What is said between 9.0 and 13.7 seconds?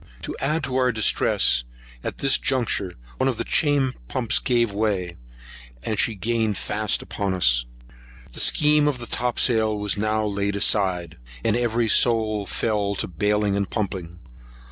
topsail was now laid aside, and every soul fell to baling and